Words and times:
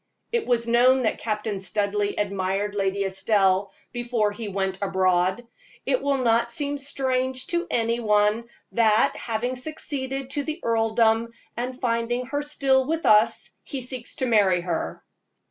It 0.31 0.47
was 0.47 0.67
known 0.67 1.03
that 1.03 1.19
Captain 1.19 1.59
Studleigh 1.59 2.15
admired 2.17 2.73
Lady 2.73 3.03
Estelle 3.03 3.71
before 3.91 4.31
he 4.31 4.47
went 4.47 4.81
abroad; 4.81 5.45
it 5.85 6.01
will 6.01 6.17
not 6.17 6.51
seem 6.51 6.79
strange 6.79 7.45
to 7.53 7.67
any 7.69 7.99
one 7.99 8.45
that, 8.71 9.15
having 9.15 9.55
succeeded 9.55 10.31
to 10.31 10.43
the 10.43 10.59
earldom, 10.63 11.33
and 11.55 11.79
finding 11.79 12.25
her 12.25 12.41
still 12.41 12.83
with 12.87 13.05
us, 13.05 13.51
he 13.63 13.81
seeks 13.83 14.15
to 14.15 14.25
marry 14.25 14.61
her. 14.61 14.99